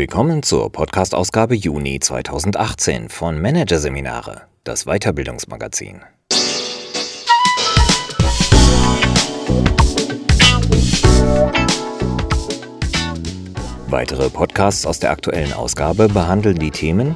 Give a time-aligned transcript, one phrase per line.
[0.00, 6.00] Willkommen zur Podcast-Ausgabe Juni 2018 von Managerseminare, das Weiterbildungsmagazin.
[13.88, 17.14] Weitere Podcasts aus der aktuellen Ausgabe behandeln die Themen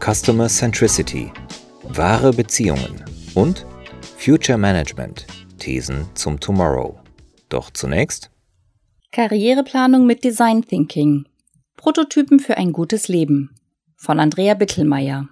[0.00, 1.30] Customer Centricity,
[1.82, 3.04] wahre Beziehungen
[3.34, 3.66] und
[4.16, 5.26] Future Management,
[5.58, 6.98] Thesen zum Tomorrow.
[7.50, 8.30] Doch zunächst
[9.12, 11.26] Karriereplanung mit Design Thinking.
[11.84, 13.50] Prototypen für ein gutes Leben
[13.94, 15.28] von Andrea Bittelmeier.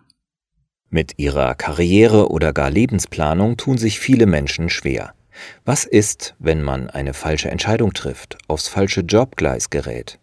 [0.91, 5.15] Mit ihrer Karriere oder gar Lebensplanung tun sich viele Menschen schwer.
[5.65, 10.19] Was ist, wenn man eine falsche Entscheidung trifft, aufs falsche Jobgleis gerät?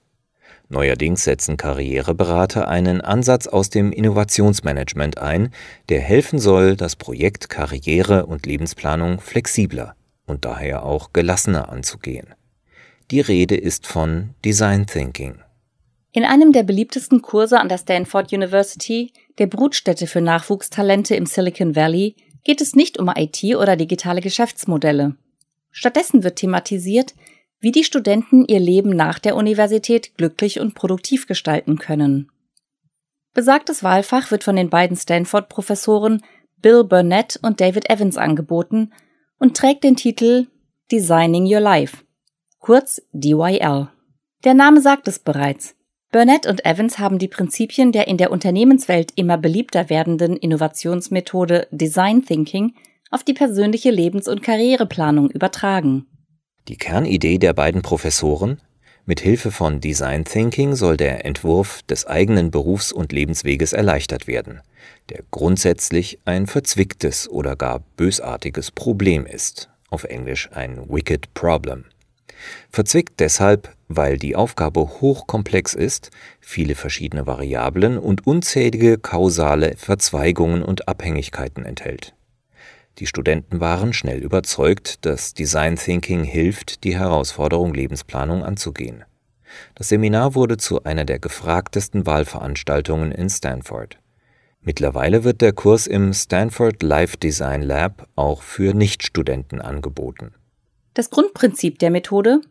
[0.67, 5.49] Neuerdings setzen Karriereberater einen Ansatz aus dem Innovationsmanagement ein,
[5.89, 9.95] der helfen soll, das Projekt Karriere und Lebensplanung flexibler
[10.27, 12.35] und daher auch gelassener anzugehen.
[13.09, 15.39] Die Rede ist von Design Thinking.
[16.11, 21.75] In einem der beliebtesten Kurse an der Stanford University, der Brutstätte für Nachwuchstalente im Silicon
[21.75, 25.15] Valley, geht es nicht um IT oder digitale Geschäftsmodelle.
[25.71, 27.13] Stattdessen wird thematisiert,
[27.59, 32.31] wie die Studenten ihr Leben nach der Universität glücklich und produktiv gestalten können.
[33.33, 36.23] Besagtes Wahlfach wird von den beiden Stanford-Professoren
[36.57, 38.91] Bill Burnett und David Evans angeboten
[39.37, 40.47] und trägt den Titel
[40.91, 41.97] Designing Your Life
[42.59, 43.87] kurz DYL.
[44.43, 45.75] Der Name sagt es bereits.
[46.11, 52.25] Burnett und Evans haben die Prinzipien der in der Unternehmenswelt immer beliebter werdenden Innovationsmethode Design
[52.25, 52.73] Thinking
[53.11, 56.07] auf die persönliche Lebens- und Karriereplanung übertragen.
[56.67, 58.59] Die Kernidee der beiden Professoren?
[59.05, 64.61] Mit Hilfe von Design Thinking soll der Entwurf des eigenen Berufs- und Lebensweges erleichtert werden,
[65.09, 71.85] der grundsätzlich ein verzwicktes oder gar bösartiges Problem ist, auf Englisch ein Wicked Problem.
[72.71, 80.87] Verzwickt deshalb, weil die Aufgabe hochkomplex ist, viele verschiedene Variablen und unzählige kausale Verzweigungen und
[80.87, 82.13] Abhängigkeiten enthält.
[82.99, 89.03] Die Studenten waren schnell überzeugt, dass Design Thinking hilft, die Herausforderung Lebensplanung anzugehen.
[89.73, 93.97] Das Seminar wurde zu einer der gefragtesten Wahlveranstaltungen in Stanford.
[94.61, 100.33] Mittlerweile wird der Kurs im Stanford Life Design Lab auch für Nichtstudenten angeboten.
[100.93, 102.41] Das Grundprinzip der Methode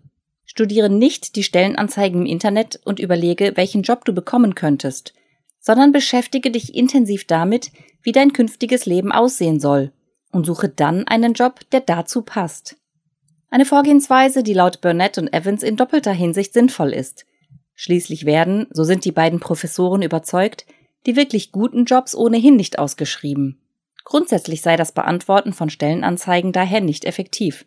[0.58, 5.14] Studiere nicht die Stellenanzeigen im Internet und überlege, welchen Job du bekommen könntest,
[5.60, 7.70] sondern beschäftige dich intensiv damit,
[8.02, 9.92] wie dein künftiges Leben aussehen soll
[10.32, 12.76] und suche dann einen Job, der dazu passt.
[13.50, 17.24] Eine Vorgehensweise, die laut Burnett und Evans in doppelter Hinsicht sinnvoll ist.
[17.76, 20.66] Schließlich werden, so sind die beiden Professoren überzeugt,
[21.06, 23.60] die wirklich guten Jobs ohnehin nicht ausgeschrieben.
[24.02, 27.64] Grundsätzlich sei das Beantworten von Stellenanzeigen daher nicht effektiv.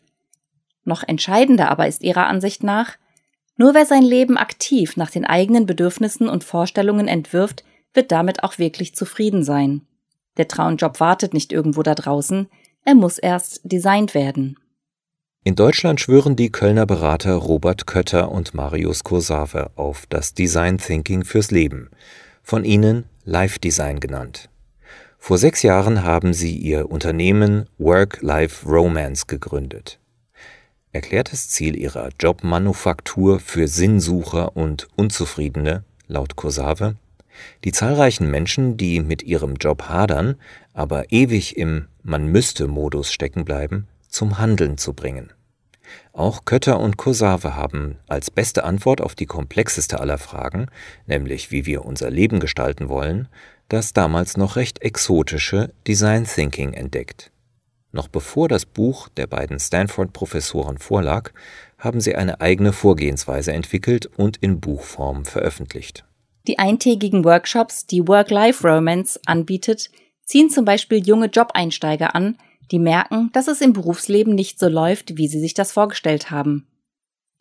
[0.84, 2.98] Noch entscheidender aber ist ihrer Ansicht nach,
[3.58, 8.58] nur wer sein Leben aktiv nach den eigenen Bedürfnissen und Vorstellungen entwirft, wird damit auch
[8.58, 9.82] wirklich zufrieden sein.
[10.38, 12.48] Der Traumjob wartet nicht irgendwo da draußen,
[12.86, 14.58] er muss erst designt werden.
[15.44, 21.24] In Deutschland schwören die Kölner Berater Robert Kötter und Marius Kursave auf das Design Thinking
[21.24, 21.90] fürs Leben,
[22.44, 24.50] von ihnen Life Design genannt.
[25.18, 30.01] Vor sechs Jahren haben sie ihr Unternehmen Work-Life Romance gegründet.
[30.94, 36.96] Erklärtes Ziel ihrer Jobmanufaktur für Sinnsucher und Unzufriedene, laut Kursave,
[37.64, 40.36] die zahlreichen Menschen, die mit ihrem Job hadern,
[40.74, 45.32] aber ewig im Man müsste Modus stecken bleiben, zum Handeln zu bringen.
[46.12, 50.68] Auch Kötter und Kursave haben als beste Antwort auf die komplexeste aller Fragen,
[51.06, 53.30] nämlich wie wir unser Leben gestalten wollen,
[53.70, 57.32] das damals noch recht exotische Design Thinking entdeckt.
[57.92, 61.32] Noch bevor das Buch der beiden Stanford-Professoren vorlag,
[61.78, 66.06] haben sie eine eigene Vorgehensweise entwickelt und in Buchform veröffentlicht.
[66.48, 69.90] Die eintägigen Workshops, die Work-Life-Romance anbietet,
[70.26, 72.38] ziehen zum Beispiel junge Job-Einsteiger an,
[72.72, 76.68] die merken, dass es im Berufsleben nicht so läuft, wie sie sich das vorgestellt haben.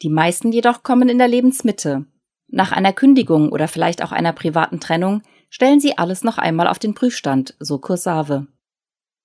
[0.03, 2.07] Die meisten jedoch kommen in der Lebensmitte.
[2.49, 6.79] Nach einer Kündigung oder vielleicht auch einer privaten Trennung stellen sie alles noch einmal auf
[6.79, 8.49] den Prüfstand, so Kursave.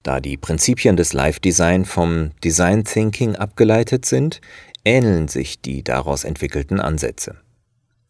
[0.05, 4.39] Da die Prinzipien des Life Design vom Design Thinking abgeleitet sind,
[4.85, 7.37] ähneln sich die daraus entwickelten Ansätze.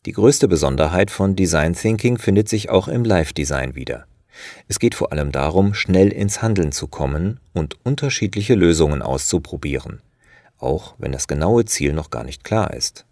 [0.05, 4.07] Die größte Besonderheit von Design Thinking findet sich auch im Life Design wieder.
[4.67, 10.01] Es geht vor allem darum, schnell ins Handeln zu kommen und unterschiedliche Lösungen auszuprobieren,
[10.57, 13.05] auch wenn das genaue Ziel noch gar nicht klar ist.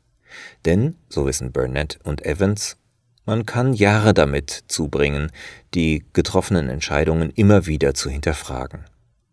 [0.65, 2.75] Denn, so wissen Burnett und Evans,
[3.25, 5.31] man kann Jahre damit zubringen,
[5.73, 8.85] die getroffenen Entscheidungen immer wieder zu hinterfragen.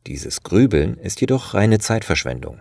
[0.07, 2.61] Dieses Grübeln ist jedoch reine Zeitverschwendung.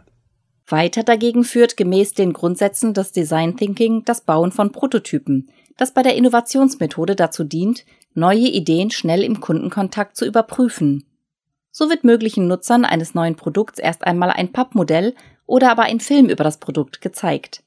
[0.68, 6.04] Weiter dagegen führt gemäß den Grundsätzen des Design Thinking das Bauen von Prototypen, das bei
[6.04, 11.06] der Innovationsmethode dazu dient, neue Ideen schnell im Kundenkontakt zu überprüfen.
[11.72, 15.16] So wird möglichen Nutzern eines neuen Produkts erst einmal ein Pappmodell
[15.46, 17.64] oder aber ein Film über das Produkt gezeigt.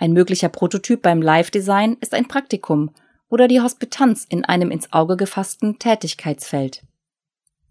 [0.00, 2.90] Ein möglicher Prototyp beim Live-Design ist ein Praktikum
[3.28, 6.82] oder die Hospitanz in einem ins Auge gefassten Tätigkeitsfeld.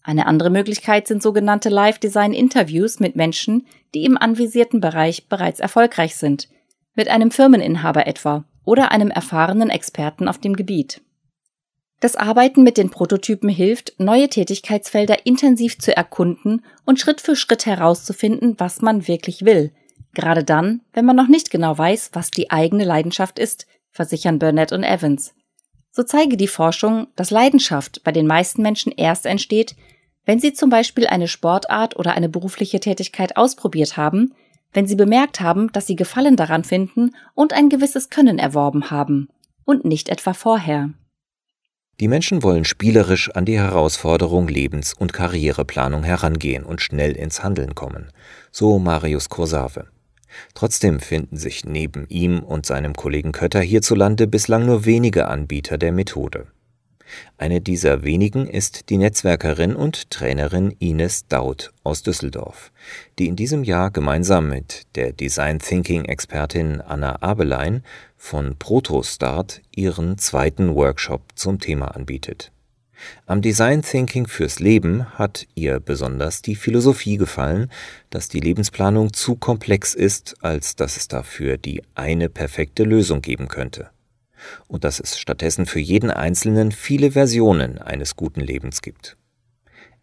[0.03, 3.65] Eine andere Möglichkeit sind sogenannte Live-Design-Interviews mit Menschen,
[3.95, 6.49] die im anvisierten Bereich bereits erfolgreich sind,
[6.93, 11.01] mit einem Firmeninhaber etwa oder einem erfahrenen Experten auf dem Gebiet.
[11.99, 17.65] Das Arbeiten mit den Prototypen hilft, neue Tätigkeitsfelder intensiv zu erkunden und Schritt für Schritt
[17.65, 19.71] herauszufinden, was man wirklich will.
[20.13, 24.71] Gerade dann, wenn man noch nicht genau weiß, was die eigene Leidenschaft ist, versichern Burnett
[24.71, 25.33] und Evans.
[25.91, 29.75] So zeige die Forschung, dass Leidenschaft bei den meisten Menschen erst entsteht,
[30.25, 34.33] wenn sie zum Beispiel eine Sportart oder eine berufliche Tätigkeit ausprobiert haben,
[34.73, 39.29] wenn sie bemerkt haben, dass sie Gefallen daran finden und ein gewisses Können erworben haben,
[39.65, 40.91] und nicht etwa vorher.
[41.99, 47.75] Die Menschen wollen spielerisch an die Herausforderung Lebens- und Karriereplanung herangehen und schnell ins Handeln
[47.75, 48.11] kommen,
[48.51, 49.87] so Marius Kursave.
[50.53, 55.91] Trotzdem finden sich neben ihm und seinem Kollegen Kötter hierzulande bislang nur wenige Anbieter der
[55.91, 56.47] Methode.
[57.37, 62.71] Eine dieser wenigen ist die Netzwerkerin und Trainerin Ines Daut aus Düsseldorf,
[63.17, 67.83] die in diesem Jahr gemeinsam mit der Design Thinking Expertin Anna Abelein
[68.15, 72.51] von Protostart ihren zweiten Workshop zum Thema anbietet
[73.25, 77.71] am Design Thinking fürs Leben hat ihr besonders die Philosophie gefallen,
[78.09, 83.47] dass die Lebensplanung zu komplex ist, als dass es dafür die eine perfekte Lösung geben
[83.47, 83.89] könnte.
[84.67, 89.17] Und dass es stattdessen für jeden Einzelnen viele Versionen eines guten Lebens gibt.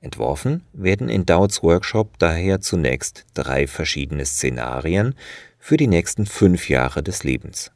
[0.01, 5.15] Entworfen werden in Dauds Workshop daher zunächst drei verschiedene Szenarien
[5.59, 7.73] für die nächsten fünf Jahre des Lebens.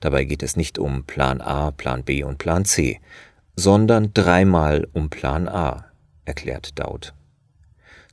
[0.00, 3.00] Dabei geht es nicht um Plan A, Plan B und Plan C,
[3.56, 5.86] sondern dreimal um Plan A,
[6.24, 7.14] erklärt Daud.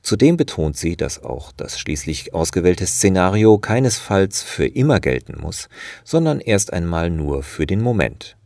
[0.02, 5.68] Zudem betont sie, dass auch das schließlich ausgewählte Szenario keinesfalls für immer gelten muss,
[6.04, 8.36] sondern erst einmal nur für den Moment.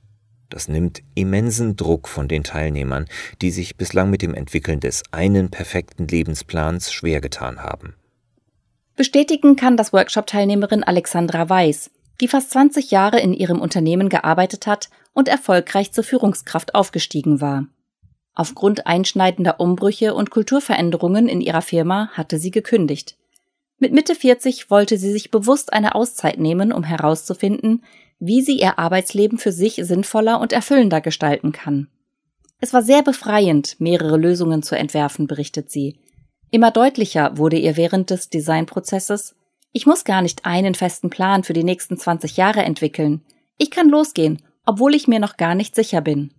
[0.50, 3.06] Das nimmt immensen Druck von den Teilnehmern,
[3.40, 7.94] die sich bislang mit dem Entwickeln des einen perfekten Lebensplans schwer getan haben.
[8.96, 11.90] Bestätigen kann das Workshop-Teilnehmerin Alexandra Weiß,
[12.20, 17.66] die fast 20 Jahre in ihrem Unternehmen gearbeitet hat und erfolgreich zur Führungskraft aufgestiegen war.
[18.34, 23.16] Aufgrund einschneidender Umbrüche und Kulturveränderungen in ihrer Firma hatte sie gekündigt.
[23.78, 27.84] Mit Mitte 40 wollte sie sich bewusst eine Auszeit nehmen, um herauszufinden,
[28.18, 31.88] wie sie ihr Arbeitsleben für sich sinnvoller und erfüllender gestalten kann.
[32.60, 35.98] Es war sehr befreiend, mehrere Lösungen zu entwerfen, berichtet sie.
[36.50, 39.34] Immer deutlicher wurde ihr während des Designprozesses,
[39.74, 43.22] ich muss gar nicht einen festen Plan für die nächsten 20 Jahre entwickeln.
[43.58, 46.32] Ich kann losgehen, obwohl ich mir noch gar nicht sicher bin.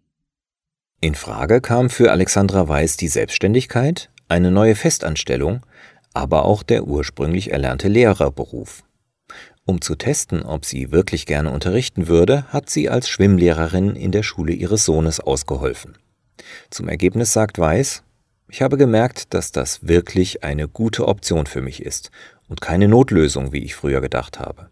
[1.02, 5.66] In Frage kam für Alexandra Weiß die Selbstständigkeit, eine neue Festanstellung,
[6.14, 8.84] aber auch der ursprünglich erlernte Lehrerberuf.
[9.66, 14.24] Um zu testen, ob sie wirklich gerne unterrichten würde, hat sie als Schwimmlehrerin in der
[14.24, 15.98] Schule ihres Sohnes ausgeholfen.
[16.70, 18.04] Zum Ergebnis sagt Weiß,
[18.48, 22.12] ich habe gemerkt, dass das wirklich eine gute Option für mich ist
[22.48, 24.70] und keine Notlösung, wie ich früher gedacht habe.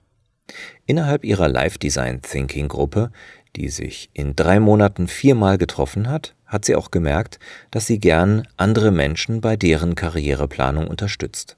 [0.86, 3.12] Innerhalb ihrer Life Design Thinking Gruppe,
[3.56, 7.40] die sich in drei Monaten viermal getroffen hat, hat sie auch gemerkt,
[7.72, 11.58] dass sie gern andere Menschen bei deren Karriereplanung unterstützt.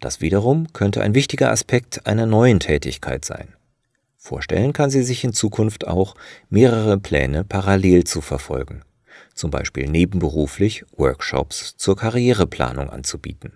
[0.00, 3.48] Das wiederum könnte ein wichtiger Aspekt einer neuen Tätigkeit sein.
[4.16, 6.16] Vorstellen kann sie sich in Zukunft auch,
[6.48, 8.82] mehrere Pläne parallel zu verfolgen,
[9.34, 13.52] zum Beispiel nebenberuflich Workshops zur Karriereplanung anzubieten.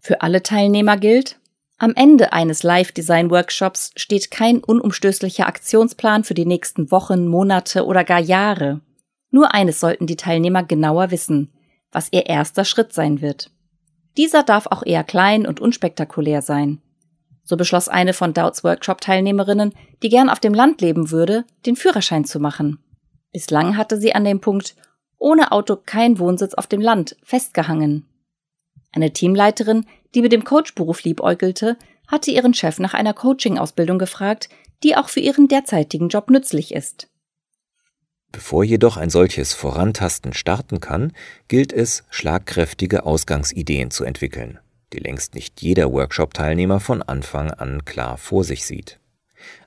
[0.00, 1.38] Für alle Teilnehmer gilt,
[1.82, 8.20] am Ende eines Live-Design-Workshops steht kein unumstößlicher Aktionsplan für die nächsten Wochen, Monate oder gar
[8.20, 8.80] Jahre.
[9.30, 11.52] Nur eines sollten die Teilnehmer genauer wissen,
[11.90, 13.50] was ihr erster Schritt sein wird.
[14.16, 16.82] Dieser darf auch eher klein und unspektakulär sein.
[17.44, 22.24] So beschloss eine von Douds Workshop-Teilnehmerinnen, die gern auf dem Land leben würde, den Führerschein
[22.24, 22.78] zu machen.
[23.32, 24.74] Bislang hatte sie an dem Punkt
[25.18, 28.06] ohne Auto kein Wohnsitz auf dem Land festgehangen.
[28.92, 31.76] Eine Teamleiterin, die mit dem Coachberuf liebäugelte,
[32.08, 34.48] hatte ihren Chef nach einer Coaching-Ausbildung gefragt,
[34.82, 37.08] die auch für ihren derzeitigen Job nützlich ist.
[38.32, 41.12] Bevor jedoch ein solches Vorantasten starten kann,
[41.48, 44.58] gilt es, schlagkräftige Ausgangsideen zu entwickeln,
[44.92, 48.98] die längst nicht jeder Workshop-Teilnehmer von Anfang an klar vor sich sieht.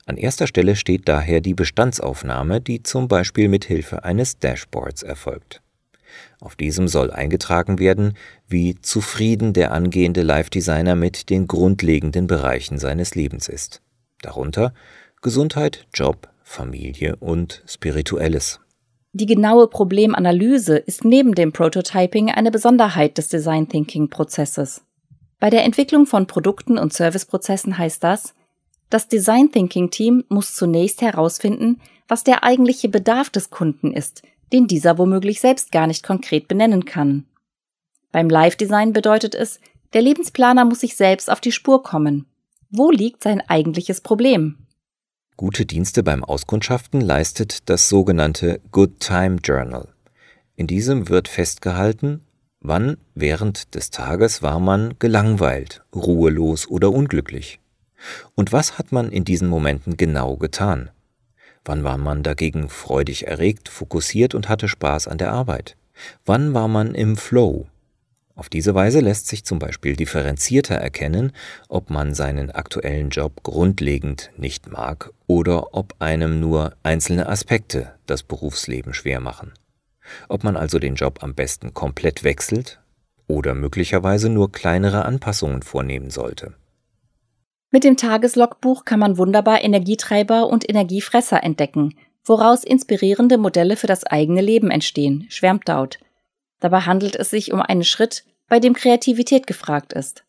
[0.06, 5.63] An erster Stelle steht daher die Bestandsaufnahme, die zum Beispiel mit Hilfe eines Dashboards erfolgt.
[6.40, 8.16] Auf diesem soll eingetragen werden,
[8.48, 13.82] wie zufrieden der angehende Live-Designer mit den grundlegenden Bereichen seines Lebens ist.
[14.22, 14.74] Darunter
[15.22, 18.60] Gesundheit, Job, Familie und Spirituelles.
[19.14, 24.84] Die genaue Problemanalyse ist neben dem Prototyping eine Besonderheit des Design Thinking Prozesses.
[25.40, 28.34] Bei der Entwicklung von Produkten und Serviceprozessen heißt das,
[28.90, 34.68] das Design Thinking Team muss zunächst herausfinden, was der eigentliche Bedarf des Kunden ist, den
[34.68, 37.26] dieser womöglich selbst gar nicht konkret benennen kann.
[38.12, 39.60] Beim Live Design bedeutet es,
[39.94, 42.28] der Lebensplaner muss sich selbst auf die Spur kommen.
[42.70, 44.58] Wo liegt sein eigentliches Problem?
[45.36, 49.90] Gute Dienste beim Auskundschaften leistet das sogenannte Good Time Journal.
[50.56, 52.22] In diesem wird festgehalten,
[52.60, 57.60] wann während des Tages war man gelangweilt, ruhelos oder unglücklich.
[58.36, 60.92] Und was hat man in diesen Momenten genau getan?
[61.66, 65.78] Wann war man dagegen freudig erregt, fokussiert und hatte Spaß an der Arbeit?
[66.26, 67.68] Wann war man im Flow?
[68.36, 71.34] Auf diese Weise lässt sich zum Beispiel differenzierter erkennen,
[71.70, 78.24] ob man seinen aktuellen Job grundlegend nicht mag oder ob einem nur einzelne Aspekte das
[78.24, 79.54] Berufsleben schwer machen.
[80.30, 82.82] Ob man also den Job am besten komplett wechselt
[83.28, 86.56] oder möglicherweise nur kleinere Anpassungen vornehmen sollte.
[87.74, 94.04] Mit dem Tageslogbuch kann man wunderbar Energietreiber und Energiefresser entdecken, woraus inspirierende Modelle für das
[94.04, 95.98] eigene Leben entstehen, schwärmt Daut.
[96.60, 100.24] Dabei handelt es sich um einen Schritt, bei dem Kreativität gefragt ist.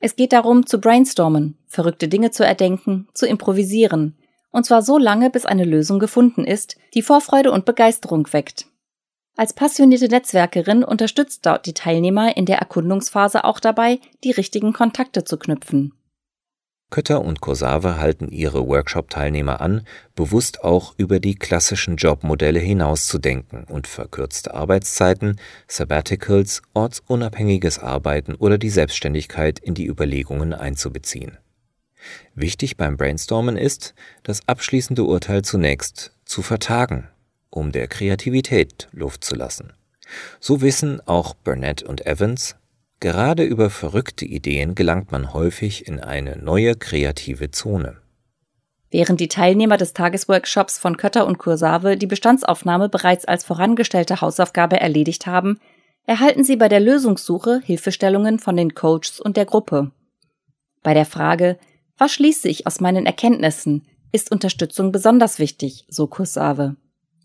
[0.00, 4.18] Es geht darum, zu brainstormen, verrückte Dinge zu erdenken, zu improvisieren,
[4.50, 8.66] und zwar so lange, bis eine Lösung gefunden ist, die Vorfreude und Begeisterung weckt.
[9.34, 15.24] Als passionierte Netzwerkerin unterstützt dort die Teilnehmer in der Erkundungsphase auch dabei, die richtigen Kontakte
[15.24, 15.94] zu knüpfen.
[16.88, 23.88] Kötter und Kosave halten ihre Workshop-Teilnehmer an, bewusst auch über die klassischen Jobmodelle hinauszudenken und
[23.88, 31.38] verkürzte Arbeitszeiten, Sabbaticals, ortsunabhängiges Arbeiten oder die Selbstständigkeit in die Überlegungen einzubeziehen.
[32.36, 37.08] Wichtig beim Brainstormen ist, das abschließende Urteil zunächst zu vertagen,
[37.50, 39.72] um der Kreativität Luft zu lassen.
[40.38, 42.54] So wissen auch Burnett und Evans,
[43.00, 47.98] Gerade über verrückte Ideen gelangt man häufig in eine neue kreative Zone.
[48.90, 54.80] Während die Teilnehmer des Tagesworkshops von Kötter und Kursave die Bestandsaufnahme bereits als vorangestellte Hausaufgabe
[54.80, 55.60] erledigt haben,
[56.06, 59.90] erhalten sie bei der Lösungssuche Hilfestellungen von den Coaches und der Gruppe.
[60.82, 61.58] Bei der Frage,
[61.98, 66.76] was schließe ich aus meinen Erkenntnissen, ist Unterstützung besonders wichtig, so Kursave.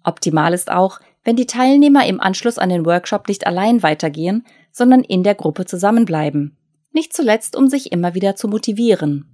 [0.04, 5.04] Optimal ist auch, wenn die Teilnehmer im Anschluss an den Workshop nicht allein weitergehen, sondern
[5.04, 6.58] in der Gruppe zusammenbleiben.
[6.94, 9.26] Nicht zuletzt, um sich immer wieder zu motivieren.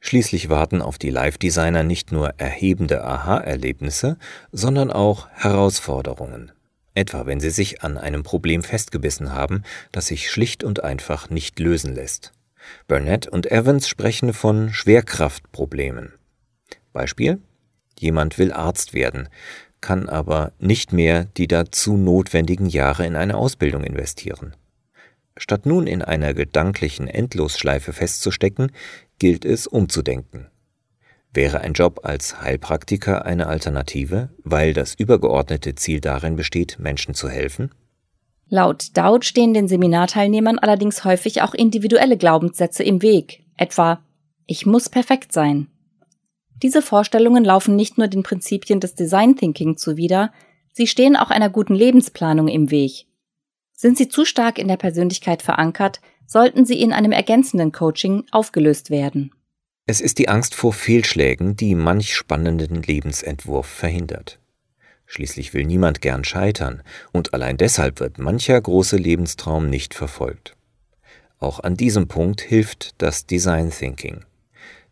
[0.00, 4.18] Schließlich warten auf die Live-Designer nicht nur erhebende Aha-Erlebnisse,
[4.50, 6.50] sondern auch Herausforderungen.
[6.94, 11.58] Etwa wenn sie sich an einem Problem festgebissen haben, das sich schlicht und einfach nicht
[11.58, 12.32] lösen lässt.
[12.88, 16.12] Burnett und Evans sprechen von Schwerkraftproblemen.
[16.92, 17.40] Beispiel?
[17.98, 19.28] Jemand will Arzt werden,
[19.82, 24.56] kann aber nicht mehr die dazu notwendigen Jahre in eine Ausbildung investieren.
[25.36, 28.72] Statt nun in einer gedanklichen Endlosschleife festzustecken,
[29.18, 30.48] gilt es umzudenken.
[31.34, 37.28] Wäre ein Job als Heilpraktiker eine Alternative, weil das übergeordnete Ziel darin besteht, Menschen zu
[37.28, 37.70] helfen?
[38.48, 44.04] Laut Dowd stehen den Seminarteilnehmern allerdings häufig auch individuelle Glaubenssätze im Weg, etwa
[44.46, 45.68] Ich muss perfekt sein.
[46.62, 50.32] Diese Vorstellungen laufen nicht nur den Prinzipien des Design Thinking zuwider,
[50.72, 53.06] sie stehen auch einer guten Lebensplanung im Weg.
[53.72, 58.90] Sind sie zu stark in der Persönlichkeit verankert, sollten sie in einem ergänzenden Coaching aufgelöst
[58.90, 59.32] werden.
[59.86, 64.38] Es ist die Angst vor Fehlschlägen, die manch spannenden Lebensentwurf verhindert.
[65.06, 70.56] Schließlich will niemand gern scheitern, und allein deshalb wird mancher große Lebenstraum nicht verfolgt.
[71.40, 74.24] Auch an diesem Punkt hilft das Design Thinking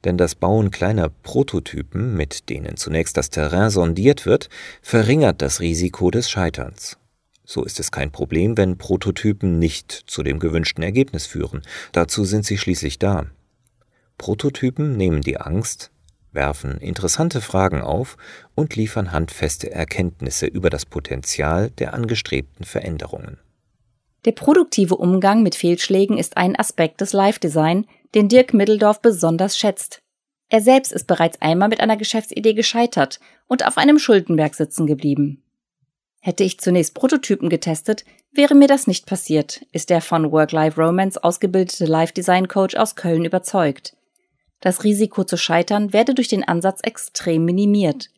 [0.04, 4.48] denn das Bauen kleiner Prototypen, mit denen zunächst das Terrain sondiert wird,
[4.82, 6.96] verringert das Risiko des Scheiterns.
[7.44, 11.62] So ist es kein Problem, wenn Prototypen nicht zu dem gewünschten Ergebnis führen.
[11.92, 13.26] Dazu sind sie schließlich da.
[14.18, 15.90] Prototypen nehmen die Angst,
[16.32, 18.16] werfen interessante Fragen auf
[18.54, 23.38] und liefern handfeste Erkenntnisse über das Potenzial der angestrebten Veränderungen.
[24.26, 30.02] Der produktive Umgang mit Fehlschlägen ist ein Aspekt des Live-Design, den Dirk Middeldorf besonders schätzt.
[30.48, 35.44] Er selbst ist bereits einmal mit einer Geschäftsidee gescheitert und auf einem Schuldenberg sitzen geblieben.
[36.20, 41.86] Hätte ich zunächst Prototypen getestet, wäre mir das nicht passiert, ist der von Work-Life-Romance ausgebildete
[41.86, 43.96] Life-Design-Coach aus Köln überzeugt.
[44.60, 48.10] Das Risiko zu scheitern werde durch den Ansatz extrem minimiert.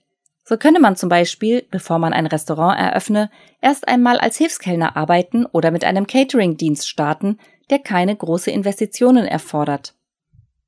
[0.44, 3.30] So könne man zum Beispiel, bevor man ein Restaurant eröffne,
[3.60, 7.38] erst einmal als Hilfskellner arbeiten oder mit einem Catering-Dienst starten,
[7.72, 9.94] der keine große Investitionen erfordert.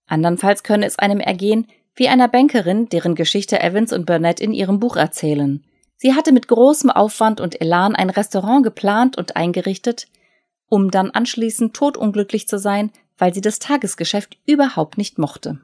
[0.06, 4.80] Andernfalls könne es einem ergehen, wie einer Bankerin, deren Geschichte Evans und Burnett in ihrem
[4.80, 5.64] Buch erzählen.
[5.96, 10.08] Sie hatte mit großem Aufwand und Elan ein Restaurant geplant und eingerichtet,
[10.68, 15.60] um dann anschließend todunglücklich zu sein, weil sie das Tagesgeschäft überhaupt nicht mochte.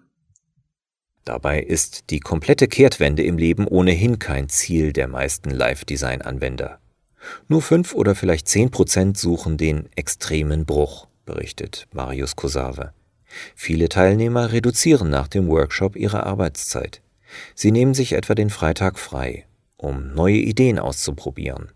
[1.24, 6.78] Dabei ist die komplette Kehrtwende im Leben ohnehin kein Ziel der meisten Live-Design-Anwender.
[7.48, 12.92] Nur fünf oder vielleicht zehn Prozent suchen den extremen Bruch, berichtet Marius Kosave.
[13.54, 17.00] Viele Teilnehmer reduzieren nach dem Workshop ihre Arbeitszeit.
[17.54, 19.46] Sie nehmen sich etwa den Freitag frei,
[19.76, 21.70] um neue Ideen auszuprobieren.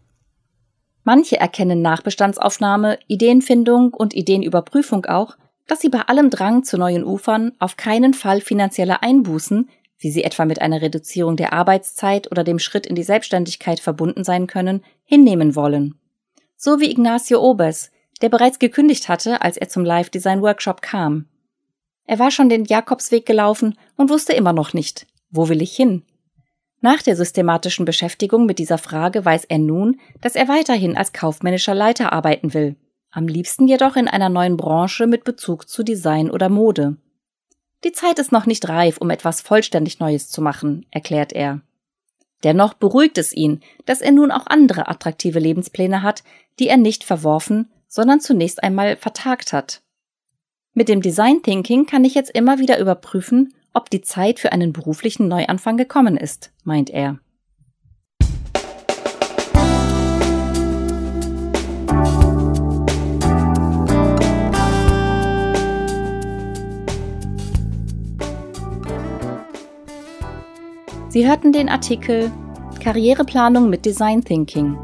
[1.04, 5.36] Manche erkennen nach Bestandsaufnahme, Ideenfindung und Ideenüberprüfung auch,
[5.66, 10.24] dass sie bei allem Drang zu neuen Ufern auf keinen Fall finanzielle Einbußen, wie sie
[10.24, 14.82] etwa mit einer Reduzierung der Arbeitszeit oder dem Schritt in die Selbstständigkeit verbunden sein können,
[15.04, 15.94] hinnehmen wollen.
[16.56, 17.90] So wie Ignacio Obes,
[18.24, 21.26] der bereits gekündigt hatte, als er zum Live-Design-Workshop kam.
[22.06, 26.04] Er war schon den Jakobsweg gelaufen und wusste immer noch nicht, wo will ich hin?
[26.80, 31.74] Nach der systematischen Beschäftigung mit dieser Frage weiß er nun, dass er weiterhin als kaufmännischer
[31.74, 32.76] Leiter arbeiten will,
[33.10, 36.96] am liebsten jedoch in einer neuen Branche mit Bezug zu Design oder Mode.
[37.84, 41.60] Die Zeit ist noch nicht reif, um etwas vollständig Neues zu machen, erklärt er.
[42.42, 46.24] Dennoch beruhigt es ihn, dass er nun auch andere attraktive Lebenspläne hat,
[46.58, 49.80] die er nicht verworfen, sondern zunächst einmal vertagt hat.
[50.72, 54.72] Mit dem Design Thinking kann ich jetzt immer wieder überprüfen, ob die Zeit für einen
[54.72, 57.20] beruflichen Neuanfang gekommen ist, meint er.
[71.10, 72.32] Sie hörten den Artikel
[72.82, 74.76] Karriereplanung mit Design Thinking.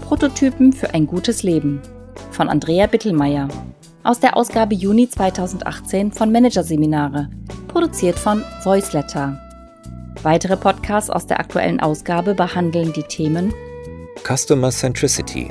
[0.00, 1.82] Prototypen für ein gutes Leben
[2.36, 3.48] von Andrea Bittelmeier
[4.04, 7.30] aus der Ausgabe Juni 2018 von Managerseminare,
[7.66, 9.40] produziert von Voiceletter.
[10.22, 13.54] Weitere Podcasts aus der aktuellen Ausgabe behandeln die Themen
[14.22, 15.48] Customer Centricity,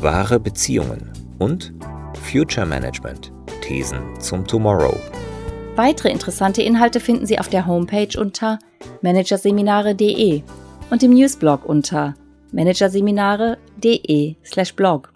[0.00, 1.72] wahre Beziehungen und
[2.30, 3.32] Future Management,
[3.62, 4.98] Thesen zum Tomorrow.
[5.76, 8.58] Weitere interessante Inhalte finden Sie auf der Homepage unter
[9.02, 10.42] managerseminare.de
[10.90, 12.14] und im Newsblog unter
[12.52, 15.13] managerseminare.de/blog.